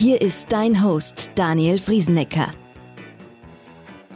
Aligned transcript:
Hier 0.00 0.22
ist 0.22 0.46
dein 0.50 0.82
Host 0.82 1.30
Daniel 1.34 1.78
Friesenecker. 1.78 2.52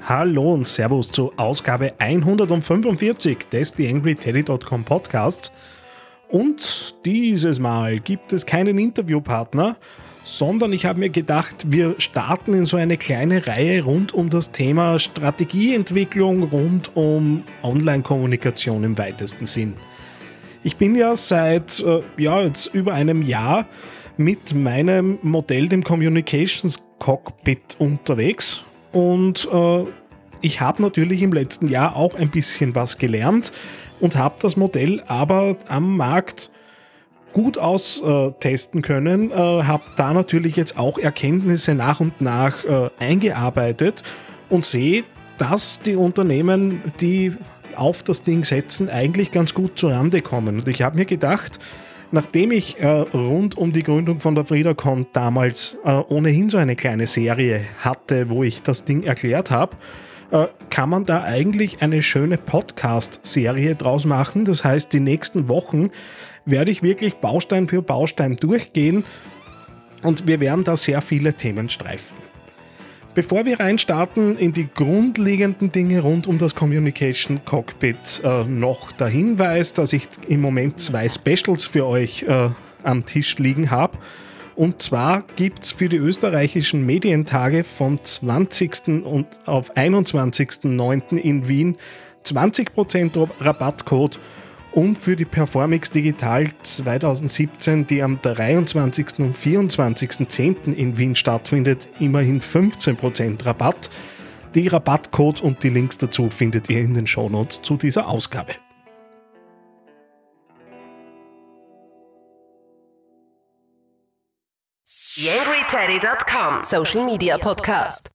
Hallo 0.09 0.55
und 0.55 0.66
Servus 0.66 1.11
zu 1.11 1.30
Ausgabe 1.37 1.92
145 1.98 3.48
des 3.52 3.75
TheAngryTeddy.com 3.75 4.84
Podcasts. 4.84 5.52
Und 6.30 6.95
dieses 7.05 7.59
Mal 7.59 8.01
gibt 8.01 8.33
es 8.33 8.47
keinen 8.47 8.78
Interviewpartner, 8.78 9.77
sondern 10.23 10.73
ich 10.73 10.87
habe 10.87 11.01
mir 11.01 11.11
gedacht, 11.11 11.70
wir 11.70 11.97
starten 11.98 12.55
in 12.55 12.64
so 12.64 12.78
eine 12.78 12.97
kleine 12.97 13.47
Reihe 13.47 13.84
rund 13.84 14.14
um 14.14 14.30
das 14.30 14.53
Thema 14.53 14.98
Strategieentwicklung, 14.98 16.45
rund 16.45 16.97
um 16.97 17.45
Online-Kommunikation 17.62 18.84
im 18.84 18.97
weitesten 18.97 19.45
Sinn. 19.45 19.75
Ich 20.62 20.78
bin 20.78 20.95
ja 20.95 21.14
seit 21.14 21.80
äh, 21.80 22.01
ja, 22.16 22.41
jetzt 22.41 22.73
über 22.73 22.95
einem 22.95 23.20
Jahr 23.20 23.66
mit 24.17 24.55
meinem 24.55 25.19
Modell, 25.23 25.69
dem 25.69 25.85
Communications 25.85 26.83
Cockpit, 26.99 27.77
unterwegs 27.79 28.63
und 28.93 29.49
äh, 29.53 29.85
ich 30.41 30.61
habe 30.61 30.83
natürlich 30.83 31.23
im 31.23 31.33
letzten 31.33 31.69
Jahr 31.69 31.97
auch 31.97 32.15
ein 32.15 32.31
bisschen 32.31 32.75
was 32.75 32.98
gelernt 32.98 33.51
und 34.01 34.17
habe 34.17 34.37
das 34.43 34.56
Modell 34.56 35.03
aber 35.06 35.56
am 35.69 35.97
Markt 35.97 36.51
gut 37.33 37.59
austesten 37.59 38.83
können, 38.83 39.31
äh, 39.31 39.34
habe 39.34 39.83
da 39.97 40.12
natürlich 40.12 40.56
jetzt 40.56 40.78
auch 40.78 40.99
Erkenntnisse 40.99 41.75
nach 41.75 42.01
und 42.01 42.21
nach 42.21 42.65
äh, 42.65 42.91
eingearbeitet 42.99 44.03
und 44.51 44.65
sehe, 44.67 45.05
dass 45.39 45.81
die 45.81 45.97
Unternehmen, 45.97 46.83
die 47.01 47.33
auf 47.75 48.03
das 48.03 48.23
Ding 48.23 48.45
setzen, 48.45 48.89
eigentlich 48.89 49.33
ganz 49.33 49.55
gut 49.55 49.78
zurande 49.78 50.23
kommen. 50.23 50.59
Und 50.59 50.69
ich 50.69 50.83
habe 50.83 50.97
mir 50.97 51.06
gedacht, 51.06 51.59
nachdem 52.10 52.50
ich 52.52 52.80
äh, 52.80 52.86
rund 52.86 53.56
um 53.56 53.72
die 53.72 53.83
Gründung 53.83 54.20
von 54.20 54.34
der 54.34 54.44
FridaCon 54.44 55.06
damals 55.12 55.77
äh, 55.84 55.91
ohnehin 55.91 56.48
so 56.48 56.58
eine 56.58 56.77
kleine 56.77 57.06
Serie 57.06 57.60
hatte, 57.80 58.30
wo 58.30 58.42
ich 58.42 58.62
das 58.62 58.84
Ding 58.84 59.02
erklärt 59.02 59.50
habe, 59.50 59.77
äh, 60.30 60.47
kann 60.70 60.91
man 60.91 61.05
da 61.05 61.22
eigentlich 61.22 61.82
eine 61.82 62.02
schöne 62.02 62.38
Podcast-Serie 62.38 63.75
draus 63.75 64.05
machen. 64.05 64.44
Das 64.44 64.64
heißt, 64.64 64.92
die 64.92 65.00
nächsten 65.00 65.48
Wochen 65.48 65.91
werde 66.44 66.70
ich 66.70 66.82
wirklich 66.82 67.14
Baustein 67.14 67.69
für 67.69 67.82
Baustein 67.82 68.36
durchgehen 68.36 69.05
und 70.02 70.27
wir 70.27 70.41
werden 70.41 70.64
da 70.64 70.77
sehr 70.77 71.00
viele 71.00 71.34
Themen 71.34 71.69
streifen. 71.69 72.16
Bevor 73.15 73.45
wir 73.45 73.61
reinstarten 73.61 74.37
in 74.37 74.53
die 74.53 74.67
grundlegenden 74.67 75.70
Dinge 75.70 76.01
rund 76.01 76.27
um 76.27 76.39
das 76.39 76.57
Communication 76.57 77.45
Cockpit, 77.45 78.21
äh, 78.25 78.43
noch 78.43 78.91
der 78.91 79.06
Hinweis, 79.06 79.73
dass 79.73 79.93
ich 79.93 80.09
im 80.27 80.41
Moment 80.41 80.81
zwei 80.81 81.09
Specials 81.09 81.65
für 81.65 81.87
euch 81.87 82.25
äh, 82.25 82.48
am 82.83 83.06
Tisch 83.06 83.39
liegen 83.39 83.71
habe. 83.71 83.98
Und 84.56 84.83
zwar 84.83 85.23
gibt 85.37 85.62
es 85.62 85.71
für 85.71 85.89
die 85.89 85.97
österreichischen 85.97 86.84
Medientage 86.84 87.62
vom 87.62 88.03
20. 88.03 89.05
und 89.05 89.27
auf 89.47 89.77
21.09. 89.77 91.17
in 91.17 91.47
Wien 91.47 91.77
20% 92.25 93.28
Rabattcode 93.39 94.19
und 94.75 94.99
für 94.99 95.15
die 95.15 95.25
Performix 95.25 95.91
Digital 95.91 96.49
2017, 96.62 97.87
die 97.87 98.03
am 98.03 98.21
23. 98.21 99.21
und 99.21 99.37
24.10. 99.37 100.73
in 100.73 100.99
Wien 100.99 101.15
stattfindet, 101.15 101.89
immerhin 102.01 102.41
15% 102.41 103.47
Rabatt. 103.47 103.89
Die 104.55 104.69
Rabattcodes 104.69 105.41
und 105.41 105.62
die 105.62 105.71
Links 105.71 105.99
dazu 105.99 106.29
findet 106.29 106.69
ihr 106.69 106.81
in 106.81 106.95
den 106.95 107.07
Shownotes 107.07 107.62
zu 107.62 107.77
dieser 107.77 108.09
Ausgabe. 108.09 108.55
YangryTeddy.com 115.17 116.65
Social 116.65 117.05
Media 117.05 117.39
Podcast. 117.39 118.11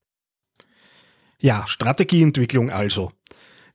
Ja, 1.42 1.66
Strategieentwicklung 1.68 2.70
also. 2.70 3.14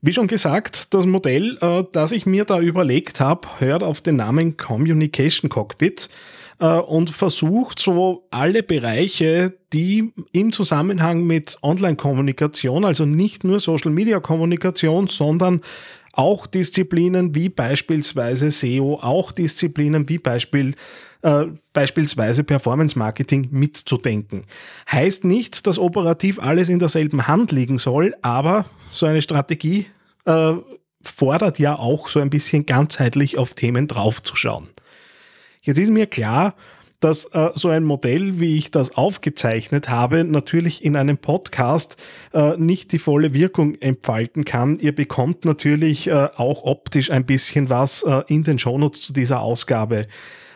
Wie 0.07 0.13
schon 0.13 0.27
gesagt, 0.27 0.93
das 0.93 1.07
Modell, 1.07 1.57
äh, 1.63 1.83
das 1.93 2.13
ich 2.13 2.27
mir 2.27 2.45
da 2.45 2.61
überlegt 2.61 3.21
habe, 3.21 3.49
hört 3.59 3.83
auf 3.83 4.03
den 4.03 4.17
Namen 4.17 4.59
Communication 4.59 5.49
Cockpit 5.49 6.11
äh, 6.59 6.67
und 6.67 7.09
versucht 7.09 7.79
so 7.79 8.27
alle 8.31 8.63
Bereiche, 8.63 9.55
die 9.73 10.13
im 10.31 10.53
Zusammenhang 10.53 11.25
mit 11.25 11.57
Online-Kommunikation, 11.63 12.85
also 12.85 13.07
nicht 13.07 13.45
nur 13.45 13.61
Social-Media-Kommunikation, 13.61 15.07
sondern 15.07 15.63
auch 16.13 16.47
Disziplinen 16.47 17.35
wie 17.35 17.49
beispielsweise 17.49 18.51
SEO, 18.51 18.99
auch 19.01 19.33
Disziplinen 19.33 20.07
wie 20.11 20.19
Beispiel, 20.19 20.75
äh, 21.23 21.47
beispielsweise 21.73 22.45
Performance 22.45 22.99
Marketing 22.99 23.49
mitzudenken. 23.53 24.43
Heißt 24.93 25.25
nicht, 25.25 25.67
dass 25.67 25.79
operativ 25.79 26.39
alles 26.39 26.69
in 26.69 26.79
derselben 26.79 27.27
Hand 27.27 27.53
liegen 27.53 27.79
soll, 27.79 28.15
aber 28.21 28.67
so 28.93 29.07
eine 29.07 29.23
Strategie 29.23 29.87
äh, 30.25 30.55
fordert 31.03 31.59
ja 31.59 31.79
auch 31.79 32.09
so 32.09 32.21
ein 32.21 32.31
bisschen 32.31 32.67
ganzheitlich 32.67 33.39
auf 33.39 33.55
Themen 33.55 33.87
draufzuschauen. 33.87 34.69
Jetzt 35.63 35.79
ist 35.79 35.91
mir 35.91 36.07
klar, 36.07 36.55
dass 37.01 37.27
äh, 37.27 37.51
so 37.55 37.69
ein 37.69 37.85
Modell, 37.85 38.41
wie 38.41 38.57
ich 38.57 38.71
das 38.71 38.97
aufgezeichnet 38.97 39.91
habe, 39.91 40.25
natürlich 40.25 40.83
in 40.85 40.97
einem 40.97 41.19
Podcast 41.19 41.97
äh, 42.33 42.57
nicht 42.57 42.93
die 42.93 42.99
volle 42.99 43.35
Wirkung 43.35 43.75
entfalten 43.75 44.45
kann. 44.47 44.79
Ihr 44.79 44.95
bekommt 44.95 45.45
natürlich 45.45 46.07
äh, 46.07 46.29
auch 46.37 46.65
optisch 46.65 47.11
ein 47.11 47.27
bisschen 47.27 47.69
was 47.69 48.03
äh, 48.05 48.23
in 48.29 48.45
den 48.45 48.59
Shownotes 48.59 49.03
zu 49.03 49.13
dieser 49.13 49.43
Ausgabe 49.43 50.07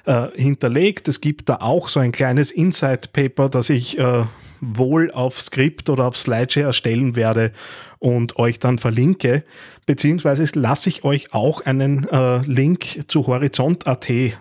äh, 0.07 0.29
hinterlegt. 0.35 1.07
Es 1.09 1.21
gibt 1.21 1.51
da 1.51 1.57
auch 1.57 1.91
so 1.91 2.01
ein 2.01 2.13
kleines 2.13 2.51
Insight-Paper, 2.51 3.51
das 3.51 3.69
ich 3.69 3.99
äh, 3.99 4.25
wohl 4.63 5.11
auf 5.11 5.39
Skript 5.39 5.91
oder 5.91 6.07
auf 6.07 6.17
Slideshare 6.17 6.67
erstellen 6.67 7.15
werde 7.15 7.53
und 7.99 8.39
euch 8.39 8.59
dann 8.59 8.79
verlinke. 8.79 9.45
Beziehungsweise 9.87 10.45
lasse 10.55 10.89
ich 10.89 11.05
euch 11.05 11.33
auch 11.33 11.61
einen 11.63 12.09
äh, 12.09 12.39
Link 12.43 13.01
zu 13.09 13.27
Horizont.at 13.27 14.11
äh, 14.11 14.33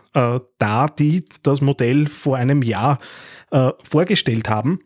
da, 0.59 0.87
die 0.87 1.25
das 1.43 1.61
Modell 1.61 2.07
vor 2.07 2.37
einem 2.37 2.61
Jahr 2.61 2.99
äh, 3.51 3.71
vorgestellt 3.83 4.49
haben, 4.49 4.79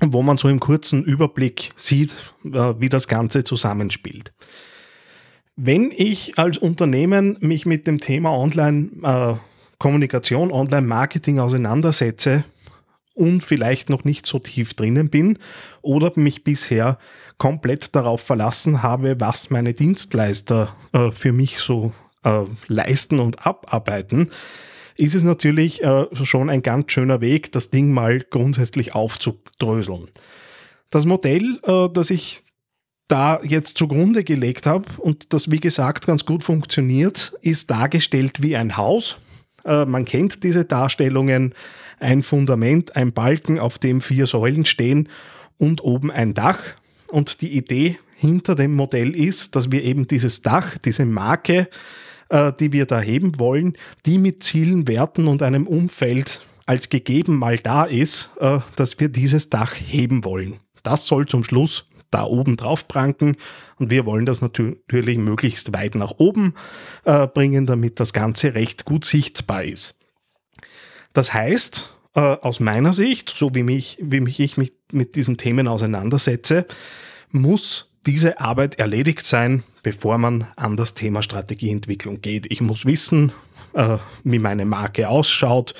wo 0.00 0.22
man 0.22 0.36
so 0.36 0.48
im 0.48 0.60
kurzen 0.60 1.04
Überblick 1.04 1.70
sieht, 1.76 2.32
äh, 2.44 2.74
wie 2.78 2.88
das 2.88 3.08
Ganze 3.08 3.44
zusammenspielt. 3.44 4.32
Wenn 5.56 5.90
ich 5.90 6.38
als 6.38 6.58
Unternehmen 6.58 7.38
mich 7.40 7.64
mit 7.64 7.86
dem 7.86 7.98
Thema 7.98 8.30
Online 8.30 8.90
äh, 9.02 9.34
Online-Marketing 9.78 11.38
auseinandersetze 11.38 12.44
und 13.16 13.42
vielleicht 13.42 13.88
noch 13.90 14.04
nicht 14.04 14.26
so 14.26 14.38
tief 14.38 14.74
drinnen 14.74 15.08
bin 15.08 15.38
oder 15.80 16.12
mich 16.16 16.44
bisher 16.44 16.98
komplett 17.38 17.96
darauf 17.96 18.20
verlassen 18.20 18.82
habe, 18.82 19.18
was 19.18 19.50
meine 19.50 19.72
Dienstleister 19.72 20.76
äh, 20.92 21.10
für 21.10 21.32
mich 21.32 21.58
so 21.58 21.92
äh, 22.24 22.42
leisten 22.68 23.18
und 23.18 23.46
abarbeiten, 23.46 24.30
ist 24.96 25.14
es 25.14 25.22
natürlich 25.22 25.82
äh, 25.82 26.06
schon 26.24 26.50
ein 26.50 26.62
ganz 26.62 26.92
schöner 26.92 27.20
Weg, 27.20 27.52
das 27.52 27.70
Ding 27.70 27.90
mal 27.90 28.20
grundsätzlich 28.20 28.94
aufzudröseln. 28.94 30.08
Das 30.90 31.06
Modell, 31.06 31.58
äh, 31.64 31.88
das 31.92 32.10
ich 32.10 32.42
da 33.08 33.40
jetzt 33.42 33.78
zugrunde 33.78 34.24
gelegt 34.24 34.66
habe 34.66 34.84
und 34.98 35.32
das 35.32 35.50
wie 35.50 35.60
gesagt 35.60 36.06
ganz 36.06 36.26
gut 36.26 36.44
funktioniert, 36.44 37.34
ist 37.40 37.70
dargestellt 37.70 38.42
wie 38.42 38.56
ein 38.56 38.76
Haus 38.76 39.16
äh, 39.66 39.84
man 39.84 40.04
kennt 40.04 40.44
diese 40.44 40.64
Darstellungen. 40.64 41.54
Ein 41.98 42.22
Fundament, 42.22 42.96
ein 42.96 43.12
Balken, 43.12 43.58
auf 43.58 43.78
dem 43.78 44.00
vier 44.00 44.26
Säulen 44.26 44.66
stehen 44.66 45.08
und 45.58 45.82
oben 45.82 46.10
ein 46.10 46.34
Dach. 46.34 46.60
Und 47.08 47.40
die 47.40 47.56
Idee 47.56 47.98
hinter 48.16 48.54
dem 48.54 48.74
Modell 48.74 49.14
ist, 49.14 49.56
dass 49.56 49.70
wir 49.70 49.82
eben 49.82 50.06
dieses 50.06 50.42
Dach, 50.42 50.78
diese 50.78 51.04
Marke, 51.04 51.68
äh, 52.28 52.52
die 52.58 52.72
wir 52.72 52.86
da 52.86 53.00
heben 53.00 53.38
wollen, 53.38 53.76
die 54.04 54.18
mit 54.18 54.42
Zielen, 54.42 54.88
Werten 54.88 55.28
und 55.28 55.42
einem 55.42 55.66
Umfeld 55.66 56.40
als 56.66 56.88
gegeben 56.88 57.36
mal 57.36 57.58
da 57.58 57.84
ist, 57.84 58.30
äh, 58.40 58.58
dass 58.76 58.98
wir 58.98 59.08
dieses 59.08 59.50
Dach 59.50 59.74
heben 59.74 60.24
wollen. 60.24 60.60
Das 60.82 61.06
soll 61.06 61.26
zum 61.26 61.44
Schluss 61.44 61.86
da 62.10 62.24
oben 62.24 62.56
drauf 62.56 62.88
pranken. 62.88 63.36
Und 63.78 63.90
wir 63.90 64.06
wollen 64.06 64.26
das 64.26 64.40
natürlich 64.40 65.18
möglichst 65.18 65.72
weit 65.72 65.94
nach 65.94 66.14
oben 66.18 66.54
äh, 67.04 67.26
bringen, 67.26 67.66
damit 67.66 68.00
das 68.00 68.12
Ganze 68.12 68.54
recht 68.54 68.84
gut 68.84 69.04
sichtbar 69.04 69.64
ist. 69.64 69.95
Das 71.16 71.32
heißt, 71.32 71.94
äh, 72.14 72.20
aus 72.20 72.60
meiner 72.60 72.92
Sicht, 72.92 73.30
so 73.34 73.54
wie, 73.54 73.62
mich, 73.62 73.96
wie 74.02 74.20
mich 74.20 74.38
ich 74.38 74.58
mich 74.58 74.74
mit 74.92 75.16
diesen 75.16 75.38
Themen 75.38 75.66
auseinandersetze, 75.66 76.66
muss 77.30 77.90
diese 78.04 78.38
Arbeit 78.38 78.78
erledigt 78.78 79.24
sein, 79.24 79.62
bevor 79.82 80.18
man 80.18 80.46
an 80.56 80.76
das 80.76 80.92
Thema 80.92 81.22
Strategieentwicklung 81.22 82.20
geht. 82.20 82.44
Ich 82.52 82.60
muss 82.60 82.84
wissen, 82.84 83.32
äh, 83.72 83.96
wie 84.24 84.38
meine 84.38 84.66
Marke 84.66 85.08
ausschaut, 85.08 85.72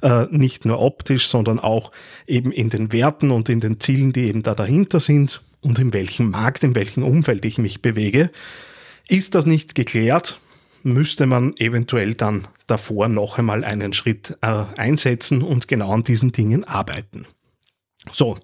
äh, 0.00 0.24
nicht 0.30 0.64
nur 0.64 0.80
optisch, 0.80 1.28
sondern 1.28 1.60
auch 1.60 1.92
eben 2.26 2.50
in 2.50 2.70
den 2.70 2.90
Werten 2.90 3.30
und 3.30 3.50
in 3.50 3.60
den 3.60 3.80
Zielen, 3.80 4.14
die 4.14 4.28
eben 4.28 4.42
da 4.42 4.54
dahinter 4.54 5.00
sind 5.00 5.42
und 5.60 5.78
in 5.78 5.92
welchem 5.92 6.30
Markt, 6.30 6.64
in 6.64 6.74
welchem 6.74 7.02
Umfeld 7.02 7.44
ich 7.44 7.58
mich 7.58 7.82
bewege. 7.82 8.30
Ist 9.06 9.34
das 9.34 9.44
nicht 9.44 9.74
geklärt, 9.74 10.40
müsste 10.92 11.26
man 11.26 11.56
eventuell 11.56 12.14
dann 12.14 12.46
davor 12.66 13.08
noch 13.08 13.38
einmal 13.38 13.64
einen 13.64 13.92
Schritt 13.92 14.36
äh, 14.40 14.64
einsetzen 14.76 15.42
und 15.42 15.68
genau 15.68 15.92
an 15.92 16.02
diesen 16.02 16.32
Dingen 16.32 16.64
arbeiten. 16.64 17.26
So, 18.12 18.36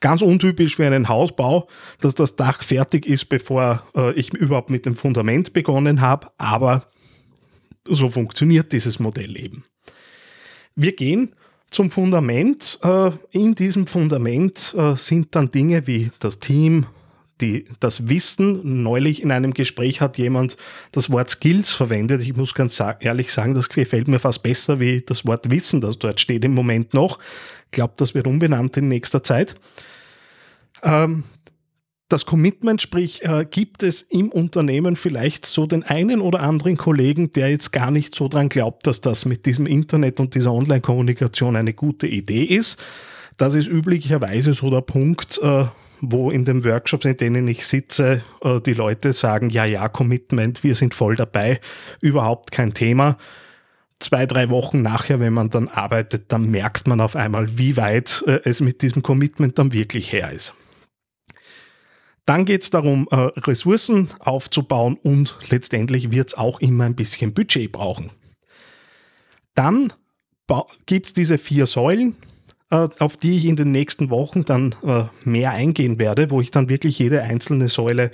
ganz 0.00 0.22
untypisch 0.22 0.76
für 0.76 0.86
einen 0.86 1.08
Hausbau, 1.08 1.68
dass 2.00 2.14
das 2.14 2.36
Dach 2.36 2.62
fertig 2.62 3.06
ist, 3.06 3.26
bevor 3.26 3.82
äh, 3.94 4.12
ich 4.14 4.34
überhaupt 4.34 4.70
mit 4.70 4.86
dem 4.86 4.94
Fundament 4.94 5.52
begonnen 5.52 6.00
habe, 6.00 6.30
aber 6.38 6.86
so 7.86 8.08
funktioniert 8.08 8.72
dieses 8.72 8.98
Modell 8.98 9.38
eben. 9.38 9.64
Wir 10.74 10.94
gehen 10.94 11.34
zum 11.70 11.90
Fundament. 11.90 12.78
Äh, 12.82 13.10
in 13.30 13.54
diesem 13.54 13.86
Fundament 13.86 14.74
äh, 14.76 14.94
sind 14.96 15.34
dann 15.34 15.50
Dinge 15.50 15.86
wie 15.86 16.10
das 16.18 16.38
Team, 16.38 16.86
die, 17.40 17.66
das 17.80 18.08
Wissen. 18.08 18.82
Neulich 18.82 19.22
in 19.22 19.32
einem 19.32 19.54
Gespräch 19.54 20.00
hat 20.00 20.18
jemand 20.18 20.56
das 20.92 21.10
Wort 21.10 21.30
Skills 21.30 21.70
verwendet. 21.72 22.22
Ich 22.22 22.36
muss 22.36 22.54
ganz 22.54 22.80
ehrlich 23.00 23.32
sagen, 23.32 23.54
das 23.54 23.68
gefällt 23.68 24.08
mir 24.08 24.18
fast 24.18 24.42
besser 24.42 24.80
wie 24.80 25.00
das 25.00 25.26
Wort 25.26 25.50
Wissen, 25.50 25.80
das 25.80 25.98
dort 25.98 26.20
steht 26.20 26.44
im 26.44 26.54
Moment 26.54 26.94
noch. 26.94 27.18
Ich 27.66 27.72
glaube, 27.72 27.94
das 27.96 28.14
wird 28.14 28.26
umbenannt 28.26 28.76
in 28.76 28.88
nächster 28.88 29.22
Zeit. 29.22 29.56
Ähm, 30.82 31.24
das 32.08 32.26
Commitment, 32.26 32.82
sprich, 32.82 33.24
äh, 33.24 33.46
gibt 33.50 33.82
es 33.82 34.02
im 34.02 34.28
Unternehmen 34.28 34.94
vielleicht 34.94 35.46
so 35.46 35.66
den 35.66 35.82
einen 35.82 36.20
oder 36.20 36.40
anderen 36.40 36.76
Kollegen, 36.76 37.30
der 37.30 37.50
jetzt 37.50 37.72
gar 37.72 37.90
nicht 37.90 38.14
so 38.14 38.28
dran 38.28 38.50
glaubt, 38.50 38.86
dass 38.86 39.00
das 39.00 39.24
mit 39.24 39.46
diesem 39.46 39.66
Internet 39.66 40.20
und 40.20 40.34
dieser 40.34 40.52
Online-Kommunikation 40.52 41.56
eine 41.56 41.72
gute 41.72 42.06
Idee 42.06 42.44
ist. 42.44 42.80
Das 43.36 43.54
ist 43.54 43.66
üblicherweise 43.66 44.52
so 44.52 44.70
der 44.70 44.82
Punkt, 44.82 45.40
äh, 45.42 45.64
wo 46.12 46.30
in 46.30 46.44
den 46.44 46.64
Workshops, 46.64 47.04
in 47.04 47.16
denen 47.16 47.48
ich 47.48 47.66
sitze, 47.66 48.22
äh, 48.42 48.60
die 48.60 48.74
Leute 48.74 49.12
sagen, 49.12 49.50
ja, 49.50 49.64
ja, 49.64 49.88
Commitment, 49.88 50.62
wir 50.62 50.74
sind 50.74 50.94
voll 50.94 51.16
dabei, 51.16 51.60
überhaupt 52.00 52.50
kein 52.50 52.74
Thema. 52.74 53.18
Zwei, 54.00 54.26
drei 54.26 54.50
Wochen 54.50 54.82
nachher, 54.82 55.20
wenn 55.20 55.32
man 55.32 55.50
dann 55.50 55.68
arbeitet, 55.68 56.32
dann 56.32 56.50
merkt 56.50 56.86
man 56.86 57.00
auf 57.00 57.16
einmal, 57.16 57.58
wie 57.58 57.76
weit 57.76 58.22
äh, 58.26 58.40
es 58.44 58.60
mit 58.60 58.82
diesem 58.82 59.02
Commitment 59.02 59.58
dann 59.58 59.72
wirklich 59.72 60.12
her 60.12 60.32
ist. 60.32 60.54
Dann 62.26 62.44
geht 62.44 62.62
es 62.62 62.70
darum, 62.70 63.06
äh, 63.10 63.16
Ressourcen 63.16 64.08
aufzubauen 64.18 64.98
und 65.02 65.36
letztendlich 65.50 66.10
wird 66.10 66.28
es 66.28 66.34
auch 66.34 66.60
immer 66.60 66.84
ein 66.84 66.96
bisschen 66.96 67.34
Budget 67.34 67.70
brauchen. 67.70 68.10
Dann 69.54 69.92
gibt 70.86 71.06
es 71.06 71.12
diese 71.12 71.38
vier 71.38 71.66
Säulen, 71.66 72.16
auf 72.70 73.16
die 73.16 73.36
ich 73.36 73.44
in 73.44 73.56
den 73.56 73.70
nächsten 73.70 74.10
Wochen 74.10 74.44
dann 74.44 74.74
äh, 74.84 75.04
mehr 75.24 75.52
eingehen 75.52 75.98
werde, 75.98 76.30
wo 76.30 76.40
ich 76.40 76.50
dann 76.50 76.68
wirklich 76.68 76.98
jede 76.98 77.22
einzelne 77.22 77.68
Säule 77.68 78.10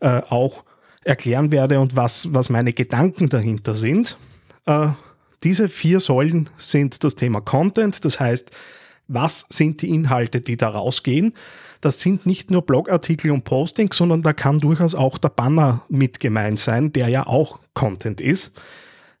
äh, 0.00 0.22
auch 0.28 0.64
erklären 1.04 1.50
werde 1.50 1.80
und 1.80 1.96
was, 1.96 2.32
was 2.32 2.50
meine 2.50 2.72
Gedanken 2.72 3.28
dahinter 3.28 3.74
sind. 3.74 4.16
Äh, 4.66 4.88
diese 5.42 5.68
vier 5.68 6.00
Säulen 6.00 6.50
sind 6.58 7.02
das 7.04 7.14
Thema 7.14 7.40
Content, 7.40 8.04
das 8.04 8.20
heißt, 8.20 8.50
was 9.08 9.46
sind 9.48 9.82
die 9.82 9.90
Inhalte, 9.90 10.40
die 10.40 10.56
da 10.56 10.68
rausgehen. 10.68 11.34
Das 11.80 12.00
sind 12.00 12.26
nicht 12.26 12.50
nur 12.50 12.62
Blogartikel 12.62 13.30
und 13.30 13.44
Postings, 13.44 13.96
sondern 13.96 14.22
da 14.22 14.32
kann 14.32 14.60
durchaus 14.60 14.94
auch 14.94 15.18
der 15.18 15.30
Banner 15.30 15.82
mit 15.88 16.20
gemeint 16.20 16.58
sein, 16.58 16.92
der 16.92 17.08
ja 17.08 17.26
auch 17.26 17.58
Content 17.74 18.20
ist. 18.20 18.60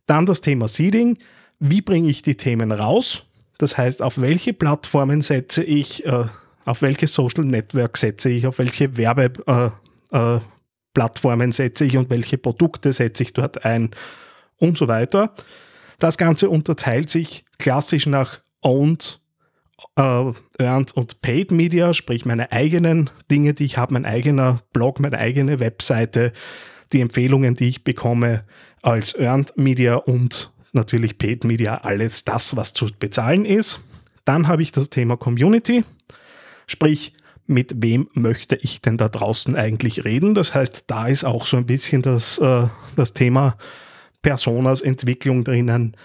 Dann 0.06 0.26
das 0.26 0.42
Thema 0.42 0.68
Seeding. 0.68 1.18
Wie 1.58 1.80
bringe 1.80 2.08
ich 2.08 2.22
die 2.22 2.36
Themen 2.36 2.70
raus? 2.70 3.24
Das 3.60 3.76
heißt, 3.76 4.00
auf 4.00 4.22
welche 4.22 4.54
Plattformen 4.54 5.20
setze 5.20 5.62
ich, 5.62 6.06
äh, 6.06 6.24
auf 6.64 6.80
welche 6.80 7.06
Social 7.06 7.44
Network 7.44 7.98
setze 7.98 8.30
ich, 8.30 8.46
auf 8.46 8.58
welche 8.58 8.96
Werbeplattformen 8.96 11.50
äh, 11.50 11.50
äh, 11.50 11.52
setze 11.52 11.84
ich 11.84 11.98
und 11.98 12.08
welche 12.08 12.38
Produkte 12.38 12.94
setze 12.94 13.22
ich 13.22 13.34
dort 13.34 13.66
ein 13.66 13.90
und 14.56 14.78
so 14.78 14.88
weiter. 14.88 15.34
Das 15.98 16.16
Ganze 16.16 16.48
unterteilt 16.48 17.10
sich 17.10 17.44
klassisch 17.58 18.06
nach 18.06 18.40
Owned 18.62 19.20
Earned 19.94 20.96
und 20.96 21.20
Paid 21.20 21.52
Media, 21.52 21.92
sprich 21.92 22.24
meine 22.24 22.52
eigenen 22.52 23.10
Dinge, 23.30 23.52
die 23.52 23.66
ich 23.66 23.76
habe, 23.76 23.92
mein 23.92 24.06
eigener 24.06 24.60
Blog, 24.72 25.00
meine 25.00 25.18
eigene 25.18 25.60
Webseite, 25.60 26.32
die 26.94 27.02
Empfehlungen, 27.02 27.56
die 27.56 27.68
ich 27.68 27.84
bekomme 27.84 28.44
als 28.80 29.14
Earned 29.14 29.52
Media 29.58 29.96
und 29.96 30.50
natürlich 30.72 31.18
Paid 31.18 31.44
Media, 31.44 31.78
alles 31.78 32.24
das, 32.24 32.56
was 32.56 32.72
zu 32.72 32.86
bezahlen 32.98 33.44
ist. 33.44 33.80
Dann 34.24 34.48
habe 34.48 34.62
ich 34.62 34.72
das 34.72 34.90
Thema 34.90 35.16
Community, 35.16 35.84
sprich 36.66 37.14
mit 37.46 37.82
wem 37.82 38.08
möchte 38.12 38.56
ich 38.56 38.80
denn 38.80 38.96
da 38.96 39.08
draußen 39.08 39.56
eigentlich 39.56 40.04
reden? 40.04 40.34
Das 40.34 40.54
heißt, 40.54 40.84
da 40.86 41.08
ist 41.08 41.24
auch 41.24 41.44
so 41.44 41.56
ein 41.56 41.66
bisschen 41.66 42.00
das, 42.00 42.38
äh, 42.38 42.66
das 42.94 43.12
Thema 43.12 43.56
Personas 44.22 44.82
Entwicklung 44.82 45.42
drinnen, 45.42 45.96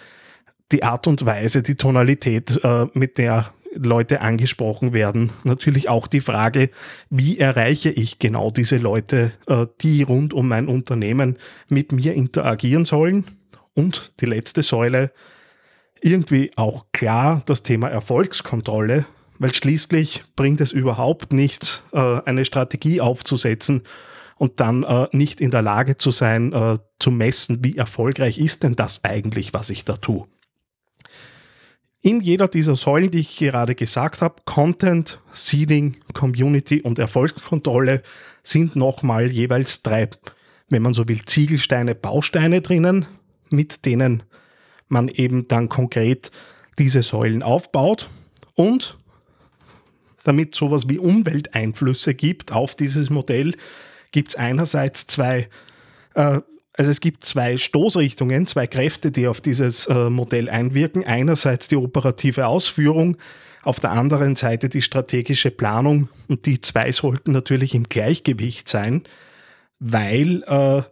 die 0.71 0.83
Art 0.83 1.06
und 1.06 1.25
Weise, 1.25 1.62
die 1.62 1.75
Tonalität, 1.75 2.59
äh, 2.63 2.88
mit 2.94 3.19
der 3.19 3.51
Leute 3.75 4.21
angesprochen 4.21 4.94
werden. 4.94 5.31
Natürlich 5.44 5.89
auch 5.89 6.07
die 6.07 6.21
Frage, 6.21 6.69
wie 7.09 7.38
erreiche 7.38 7.91
ich 7.91 8.19
genau 8.19 8.50
diese 8.50 8.77
Leute, 8.77 9.33
äh, 9.47 9.67
die 9.81 10.01
rund 10.01 10.33
um 10.33 10.47
mein 10.47 10.67
Unternehmen 10.67 11.38
mit 11.67 11.91
mir 11.91 12.13
interagieren 12.13 12.85
sollen. 12.85 13.25
Und 13.75 14.13
die 14.19 14.25
letzte 14.25 14.63
Säule, 14.63 15.12
irgendwie 16.01 16.51
auch 16.56 16.86
klar 16.92 17.44
das 17.45 17.62
Thema 17.62 17.89
Erfolgskontrolle, 17.89 19.06
weil 19.38 19.54
schließlich 19.54 20.24
bringt 20.36 20.62
es 20.62 20.72
überhaupt 20.72 21.33
nichts, 21.33 21.83
äh, 21.92 22.22
eine 22.25 22.45
Strategie 22.45 23.01
aufzusetzen 23.01 23.83
und 24.38 24.60
dann 24.60 24.83
äh, 24.83 25.07
nicht 25.12 25.39
in 25.39 25.51
der 25.51 25.62
Lage 25.62 25.98
zu 25.98 26.12
sein, 26.12 26.80
zu 27.00 27.12
messen, 27.12 27.63
wie 27.63 27.77
erfolgreich 27.77 28.39
ist 28.39 28.63
denn 28.63 28.75
das 28.75 29.04
eigentlich, 29.04 29.54
was 29.54 29.69
ich 29.69 29.86
da 29.86 29.98
tue. 29.98 30.27
In 32.06 32.22
jeder 32.22 32.48
dieser 32.48 32.75
Säulen, 32.75 33.10
die 33.10 33.22
ich 33.22 33.36
gerade 33.38 33.74
gesagt 33.74 34.22
habe, 34.22 34.36
Content, 34.45 35.19
Seeding, 35.31 35.95
Community 36.13 36.79
und 36.79 37.00
Erfolgskontrolle, 37.00 38.03
sind 38.44 38.75
nochmal 38.75 39.32
jeweils 39.32 39.82
drei, 39.82 40.10
wenn 40.70 40.84
man 40.84 40.94
so 40.94 41.08
will, 41.08 41.24
Ziegelsteine, 41.25 41.96
Bausteine 41.96 42.62
drinnen, 42.62 43.08
mit 43.50 43.86
denen 43.86 44.24
man 44.88 45.08
eben 45.08 45.48
dann 45.48 45.70
konkret 45.70 46.32
diese 46.78 47.02
Säulen 47.02 47.44
aufbaut 47.44 48.08
und 48.54 48.98
damit 50.24 50.56
sowas 50.56 50.90
wie 50.90 50.98
Umwelteinflüsse 50.98 52.16
gibt 52.16 52.52
auf 52.52 52.75
dieses 52.75 53.10
Modell, 53.10 53.54
gibt 54.12 54.30
es 54.30 54.36
einerseits 54.36 55.08
zwei 55.08 55.50
äh, 56.16 56.42
also 56.78 56.92
es 56.92 57.00
gibt 57.00 57.24
zwei 57.24 57.58
Stoßrichtungen, 57.58 58.48
zwei 58.48 58.68
Kräfte, 58.68 59.12
die 59.12 59.28
auf 59.28 59.40
dieses 59.40 59.86
äh, 59.86 60.10
Modell 60.10 60.50
einwirken. 60.50 61.06
Einerseits 61.06 61.70
die 61.70 61.78
operative 61.78 62.48
Ausführung, 62.48 63.18
auf 63.64 63.80
der 63.80 63.92
anderen 63.92 64.36
Seite 64.36 64.68
die 64.68 64.82
strategische 64.82 65.52
Planung. 65.52 66.10
Und 66.28 66.46
die 66.46 66.60
zwei 66.60 66.92
sollten 66.92 67.32
natürlich 67.32 67.75
im 67.75 67.86
Gleichgewicht 67.86 68.68
sein, 68.68 69.04
weil 69.80 70.44
äh, 70.44 70.84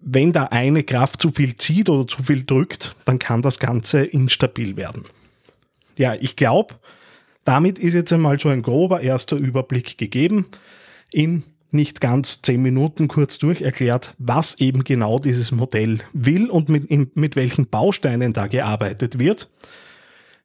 wenn 0.00 0.32
da 0.32 0.44
eine 0.44 0.82
Kraft 0.82 1.22
zu 1.22 1.30
viel 1.30 1.56
zieht 1.56 1.88
oder 1.88 2.06
zu 2.06 2.22
viel 2.22 2.44
drückt, 2.44 2.96
dann 3.06 3.18
kann 3.18 3.42
das 3.42 3.58
Ganze 3.58 4.04
instabil 4.04 4.76
werden. 4.76 5.04
Ja, 5.96 6.14
ich 6.14 6.36
glaube, 6.36 6.74
damit 7.44 7.78
ist 7.78 7.94
jetzt 7.94 8.12
einmal 8.12 8.38
so 8.38 8.48
ein 8.48 8.62
grober 8.62 9.00
erster 9.00 9.36
Überblick 9.36 9.98
gegeben 9.98 10.46
in 11.12 11.44
nicht 11.70 12.00
ganz 12.00 12.40
zehn 12.40 12.62
Minuten 12.62 13.08
kurz 13.08 13.38
durch 13.38 13.60
erklärt, 13.60 14.14
was 14.18 14.58
eben 14.60 14.84
genau 14.84 15.18
dieses 15.18 15.50
Modell 15.50 15.98
will 16.12 16.48
und 16.48 16.68
mit, 16.68 17.16
mit 17.16 17.36
welchen 17.36 17.66
Bausteinen 17.66 18.32
da 18.32 18.46
gearbeitet 18.46 19.18
wird. 19.18 19.50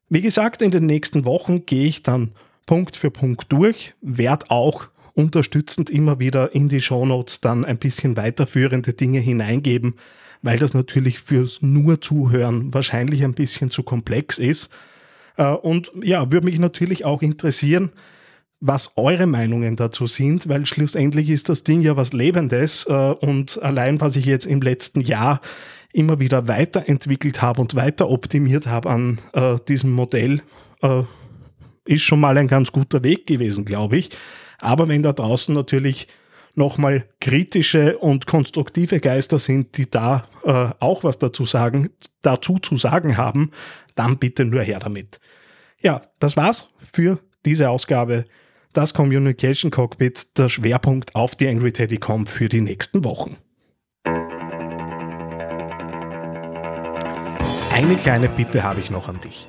Wie 0.08 0.20
gesagt, 0.20 0.60
in 0.60 0.72
den 0.72 0.86
nächsten 0.86 1.24
Wochen 1.24 1.64
gehe 1.66 1.86
ich 1.86 2.02
dann 2.02 2.32
Punkt 2.66 2.96
für 2.96 3.10
Punkt 3.10 3.50
durch, 3.52 3.94
werde 4.00 4.50
auch 4.50 4.88
unterstützend 5.14 5.90
immer 5.90 6.18
wieder 6.18 6.54
in 6.54 6.68
die 6.68 6.80
Shownotes 6.80 7.40
dann 7.40 7.64
ein 7.64 7.78
bisschen 7.78 8.16
weiterführende 8.16 8.92
Dinge 8.92 9.20
hineingeben, 9.20 9.94
weil 10.42 10.58
das 10.58 10.74
natürlich 10.74 11.20
fürs 11.20 11.62
nur 11.62 12.00
Zuhören 12.00 12.72
wahrscheinlich 12.72 13.24
ein 13.24 13.34
bisschen 13.34 13.70
zu 13.70 13.82
komplex 13.82 14.38
ist. 14.38 14.70
Äh, 15.36 15.46
und 15.48 15.92
ja, 16.02 16.32
würde 16.32 16.46
mich 16.46 16.58
natürlich 16.58 17.04
auch 17.04 17.22
interessieren, 17.22 17.90
was 18.60 18.92
eure 18.96 19.26
Meinungen 19.26 19.76
dazu 19.76 20.06
sind, 20.06 20.48
weil 20.48 20.66
schlussendlich 20.66 21.30
ist 21.30 21.48
das 21.48 21.64
Ding 21.64 21.80
ja 21.80 21.96
was 21.96 22.12
Lebendes 22.12 22.86
äh, 22.88 22.92
und 22.92 23.60
allein 23.62 24.00
was 24.00 24.16
ich 24.16 24.26
jetzt 24.26 24.44
im 24.44 24.60
letzten 24.60 25.00
Jahr 25.00 25.40
immer 25.92 26.20
wieder 26.20 26.46
weiterentwickelt 26.46 27.42
habe 27.42 27.60
und 27.60 27.74
weiter 27.74 28.08
optimiert 28.10 28.66
habe 28.66 28.90
an 28.90 29.18
äh, 29.32 29.56
diesem 29.66 29.90
Modell, 29.90 30.42
äh, 30.82 31.02
ist 31.84 32.02
schon 32.02 32.20
mal 32.20 32.36
ein 32.38 32.46
ganz 32.46 32.70
guter 32.70 33.02
Weg 33.02 33.26
gewesen, 33.26 33.64
glaube 33.64 33.96
ich. 33.96 34.10
Aber 34.60 34.88
wenn 34.88 35.02
da 35.02 35.12
draußen 35.12 35.54
natürlich 35.54 36.08
nochmal 36.54 37.04
kritische 37.20 37.98
und 37.98 38.26
konstruktive 38.26 39.00
Geister 39.00 39.38
sind, 39.38 39.76
die 39.76 39.90
da 39.90 40.24
äh, 40.44 40.70
auch 40.80 41.04
was 41.04 41.18
dazu 41.18 41.44
sagen, 41.44 41.90
dazu 42.22 42.58
zu 42.58 42.76
sagen 42.76 43.16
haben, 43.16 43.50
dann 43.94 44.18
bitte 44.18 44.44
nur 44.44 44.62
her 44.62 44.78
damit. 44.78 45.20
Ja, 45.80 46.02
das 46.18 46.36
war's 46.36 46.68
für 46.92 47.18
diese 47.44 47.70
Ausgabe. 47.70 48.24
Das 48.72 48.94
Communication 48.94 49.70
Cockpit, 49.70 50.38
der 50.38 50.48
Schwerpunkt 50.48 51.14
auf 51.14 51.34
die 51.34 51.48
Angry 51.48 51.72
Teddy.com 51.72 52.26
für 52.26 52.48
die 52.48 52.60
nächsten 52.60 53.02
Wochen. 53.04 53.36
Eine 57.72 57.96
kleine 57.96 58.28
Bitte 58.28 58.62
habe 58.62 58.80
ich 58.80 58.90
noch 58.90 59.08
an 59.08 59.18
dich. 59.18 59.48